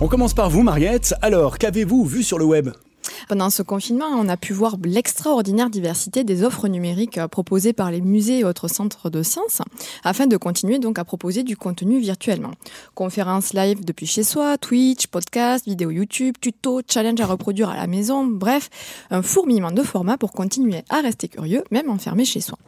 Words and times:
On 0.00 0.06
commence 0.06 0.32
par 0.32 0.48
vous, 0.48 0.62
Mariette. 0.62 1.12
Alors, 1.22 1.58
qu'avez-vous 1.58 2.04
vu 2.04 2.22
sur 2.22 2.38
le 2.38 2.44
web? 2.44 2.68
Pendant 3.28 3.50
ce 3.50 3.62
confinement, 3.62 4.06
on 4.06 4.28
a 4.28 4.36
pu 4.36 4.52
voir 4.52 4.76
l'extraordinaire 4.82 5.68
diversité 5.68 6.24
des 6.24 6.42
offres 6.42 6.66
numériques 6.66 7.18
euh, 7.18 7.28
proposées 7.28 7.74
par 7.74 7.90
les 7.90 8.00
musées 8.00 8.40
et 8.40 8.44
autres 8.44 8.68
centres 8.68 9.10
de 9.10 9.22
sciences, 9.22 9.60
afin 10.02 10.26
de 10.26 10.36
continuer 10.36 10.78
donc 10.78 10.98
à 10.98 11.04
proposer 11.04 11.42
du 11.42 11.56
contenu 11.56 12.00
virtuellement. 12.00 12.52
Conférences 12.94 13.52
live 13.52 13.84
depuis 13.84 14.06
chez 14.06 14.22
soi, 14.22 14.56
Twitch, 14.56 15.06
podcast, 15.08 15.66
vidéos 15.66 15.90
YouTube, 15.90 16.36
tutos, 16.40 16.80
challenge 16.88 17.20
à 17.20 17.26
reproduire 17.26 17.68
à 17.68 17.76
la 17.76 17.86
maison, 17.86 18.24
bref, 18.24 18.70
un 19.10 19.22
fourmillement 19.22 19.72
de 19.72 19.82
formats 19.82 20.16
pour 20.16 20.32
continuer 20.32 20.82
à 20.88 21.00
rester 21.02 21.28
curieux, 21.28 21.64
même 21.70 21.90
enfermé 21.90 22.24
chez 22.24 22.40
soi. 22.40 22.58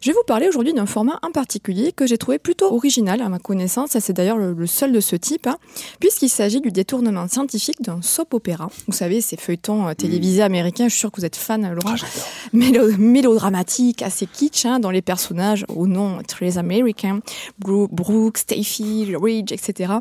Je 0.00 0.10
vais 0.10 0.14
vous 0.14 0.24
parler 0.26 0.48
aujourd'hui 0.48 0.72
d'un 0.72 0.86
format 0.86 1.20
en 1.22 1.30
particulier 1.30 1.92
que 1.92 2.06
j'ai 2.06 2.18
trouvé 2.18 2.38
plutôt 2.38 2.74
original 2.74 3.22
à 3.22 3.28
ma 3.28 3.38
connaissance, 3.38 3.96
c'est 3.98 4.12
d'ailleurs 4.12 4.38
le, 4.38 4.66
seul 4.66 4.90
de 4.92 5.00
ce 5.00 5.14
type, 5.14 5.46
hein, 5.46 5.58
puisqu'il 6.00 6.28
s'agit 6.28 6.60
du 6.60 6.72
détournement 6.72 7.28
scientifique 7.28 7.80
d'un 7.80 8.02
soap 8.02 8.34
opéra. 8.34 8.70
Vous 8.88 8.92
savez, 8.92 9.20
ces 9.20 9.36
feuilletons 9.36 9.86
euh, 9.86 9.94
télévisés 10.00 10.42
américains, 10.42 10.84
je 10.84 10.90
suis 10.90 11.00
sûre 11.00 11.12
que 11.12 11.20
vous 11.20 11.26
êtes 11.26 11.36
fan, 11.36 11.62
Laurent, 11.72 11.94
ah, 11.94 12.56
mélodramatique, 12.98 14.02
assez 14.02 14.26
kitsch, 14.26 14.64
hein, 14.64 14.80
dont 14.80 14.90
les 14.90 15.02
personnages 15.02 15.64
au 15.68 15.86
nom 15.86 16.22
très 16.26 16.58
américain, 16.58 17.20
Brooke, 17.58 18.38
Stacey, 18.38 19.14
Ridge, 19.20 19.52
etc., 19.52 19.92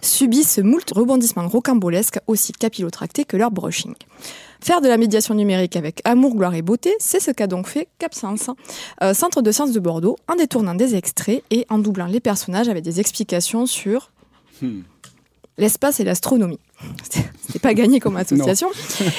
subissent 0.00 0.58
moult 0.58 0.90
rebondissements 0.94 1.48
rocambolesques 1.48 2.20
aussi 2.26 2.52
capillotractés 2.52 3.24
que 3.24 3.36
leur 3.36 3.50
brushing. 3.50 3.94
Faire 4.60 4.80
de 4.80 4.88
la 4.88 4.96
médiation 4.96 5.34
numérique 5.34 5.76
avec 5.76 6.00
amour, 6.04 6.34
gloire 6.34 6.54
et 6.54 6.62
beauté, 6.62 6.92
c'est 6.98 7.20
ce 7.20 7.30
qu'a 7.30 7.46
donc 7.46 7.68
fait 7.68 7.88
CapScience, 7.98 8.50
euh, 9.02 9.14
centre 9.14 9.40
de 9.40 9.52
sciences 9.52 9.72
de 9.72 9.80
Bordeaux, 9.80 10.16
en 10.28 10.34
détournant 10.34 10.74
des 10.74 10.96
extraits 10.96 11.44
et 11.50 11.66
en 11.68 11.78
doublant 11.78 12.06
les 12.06 12.20
personnages 12.20 12.68
avec 12.68 12.82
des 12.82 13.00
explications 13.00 13.66
sur 13.66 14.10
hmm. 14.62 14.80
l'espace 15.58 16.00
et 16.00 16.04
l'astronomie. 16.04 16.60
C'est 17.58 17.62
pas 17.62 17.74
gagné 17.74 17.98
comme 17.98 18.16
association. 18.16 18.68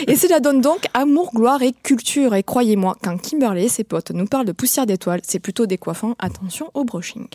et 0.07 0.15
cela 0.15 0.39
donne 0.39 0.61
donc 0.61 0.85
amour, 0.93 1.31
gloire 1.33 1.61
et 1.61 1.73
culture. 1.83 2.35
Et 2.35 2.43
croyez-moi, 2.43 2.95
quand 3.03 3.17
Kimberley 3.17 3.65
et 3.65 3.69
ses 3.69 3.83
potes 3.83 4.11
nous 4.11 4.27
parlent 4.27 4.45
de 4.45 4.53
poussière 4.53 4.85
d'étoiles, 4.85 5.19
c'est 5.23 5.39
plutôt 5.39 5.65
décoiffant. 5.65 6.15
Attention 6.19 6.71
au 6.73 6.85
brushing. 6.85 7.27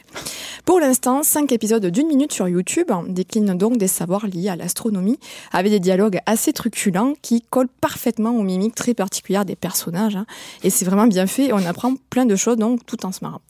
Pour 0.65 0.81
l'instant, 0.81 1.23
cinq 1.23 1.53
épisodes 1.53 1.85
d'une 1.85 2.07
minute 2.07 2.33
sur 2.33 2.49
YouTube 2.49 2.91
déclinent 3.09 3.59
donc 3.59 3.77
des 3.77 3.87
savoirs 3.87 4.27
liés 4.27 4.49
à 4.49 4.57
l'astronomie, 4.57 5.19
avec 5.53 5.71
des 5.71 5.81
dialogues 5.81 6.21
assez 6.25 6.55
truculents 6.55 7.13
qui 7.21 7.43
collent 7.43 7.69
parfaitement 7.83 8.31
aux 8.31 8.43
mimiques 8.43 8.75
très 8.75 8.95
particulières 8.95 9.45
des 9.45 9.57
personnages. 9.57 10.17
Hein. 10.17 10.25
Et 10.63 10.71
c'est 10.71 10.87
vraiment 10.87 11.07
bien 11.07 11.27
fait 11.27 11.53
on 11.53 11.67
apprend 11.67 11.95
plein 12.11 12.25
de 12.25 12.37
choses 12.37 12.57
donc 12.57 12.87
tout 12.87 13.05
en 13.05 13.13
se 13.13 13.21
marrant. 13.23 13.43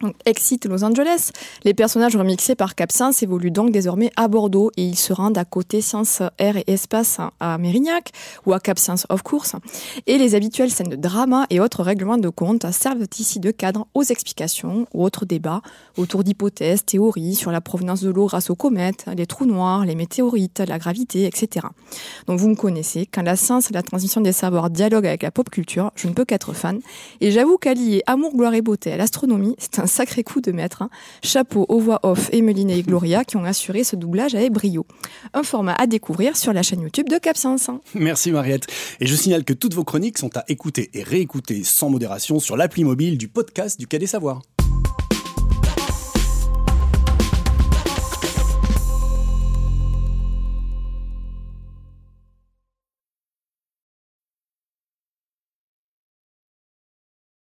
Donc, 0.00 0.14
Exit 0.26 0.64
Los 0.66 0.84
Angeles. 0.84 1.30
Les 1.64 1.74
personnages 1.74 2.16
remixés 2.16 2.54
par 2.54 2.76
CapScience 2.76 3.22
évoluent 3.24 3.50
donc 3.50 3.72
désormais 3.72 4.12
à 4.16 4.28
Bordeaux 4.28 4.70
et 4.76 4.84
ils 4.84 4.96
se 4.96 5.12
rendent 5.12 5.38
à 5.38 5.44
côté 5.44 5.80
Science, 5.80 6.22
Air 6.38 6.56
et 6.56 6.64
Espace 6.68 7.18
à 7.40 7.58
Mérignac 7.58 8.12
ou 8.46 8.52
à 8.52 8.60
CapScience 8.60 9.06
of 9.08 9.22
course. 9.22 9.56
Et 10.06 10.18
les 10.18 10.36
habituelles 10.36 10.70
scènes 10.70 10.88
de 10.88 10.96
drama 10.96 11.46
et 11.50 11.58
autres 11.58 11.82
règlements 11.82 12.16
de 12.16 12.28
compte 12.28 12.70
servent 12.70 13.06
ici 13.18 13.40
de 13.40 13.50
cadre 13.50 13.88
aux 13.94 14.04
explications 14.04 14.86
ou 14.94 15.02
autres 15.02 15.26
débats 15.26 15.62
autour 15.96 16.22
d'hypothèses, 16.22 16.84
théories 16.84 17.34
sur 17.34 17.50
la 17.50 17.60
provenance 17.60 18.00
de 18.02 18.10
l'eau 18.10 18.26
grâce 18.26 18.50
aux 18.50 18.54
comètes, 18.54 19.06
les 19.16 19.26
trous 19.26 19.46
noirs, 19.46 19.84
les 19.84 19.96
météorites, 19.96 20.60
la 20.60 20.78
gravité, 20.78 21.26
etc. 21.26 21.66
Donc 22.28 22.38
vous 22.38 22.48
me 22.48 22.54
connaissez, 22.54 23.06
quand 23.06 23.22
la 23.22 23.34
science 23.34 23.70
et 23.70 23.74
la 23.74 23.82
transmission 23.82 24.20
des 24.20 24.32
savoirs 24.32 24.70
dialoguent 24.70 25.08
avec 25.08 25.24
la 25.24 25.32
pop 25.32 25.50
culture, 25.50 25.90
je 25.96 26.06
ne 26.06 26.12
peux 26.12 26.24
qu'être 26.24 26.52
fan. 26.52 26.80
Et 27.20 27.32
j'avoue 27.32 27.58
qu'allier 27.58 28.02
amour, 28.06 28.36
gloire 28.36 28.54
et 28.54 28.62
beauté 28.62 28.92
à 28.92 28.96
l'astronomie, 28.96 29.56
c'est 29.58 29.80
un 29.80 29.87
sacré 29.88 30.22
coup 30.22 30.40
de 30.40 30.52
maître. 30.52 30.82
Hein. 30.82 30.90
Chapeau 31.22 31.66
aux 31.68 31.80
voix 31.80 32.00
off 32.02 32.28
Emeline 32.32 32.70
et 32.70 32.82
Gloria 32.82 33.24
qui 33.24 33.36
ont 33.36 33.44
assuré 33.44 33.84
ce 33.84 33.96
doublage 33.96 34.34
avec 34.34 34.52
brio. 34.52 34.86
Un 35.34 35.42
format 35.42 35.74
à 35.74 35.86
découvrir 35.86 36.36
sur 36.36 36.52
la 36.52 36.62
chaîne 36.62 36.82
YouTube 36.82 37.08
de 37.08 37.18
CapScience. 37.18 37.70
Merci 37.94 38.30
Mariette. 38.30 38.66
Et 39.00 39.06
je 39.06 39.14
signale 39.14 39.44
que 39.44 39.52
toutes 39.52 39.74
vos 39.74 39.84
chroniques 39.84 40.18
sont 40.18 40.36
à 40.36 40.44
écouter 40.48 40.90
et 40.94 41.02
réécouter 41.02 41.64
sans 41.64 41.90
modération 41.90 42.38
sur 42.38 42.56
l'appli 42.56 42.84
mobile 42.84 43.18
du 43.18 43.28
podcast 43.28 43.78
du 43.78 43.86
Quai 43.86 43.98
des 43.98 44.06
Savoirs. 44.06 44.42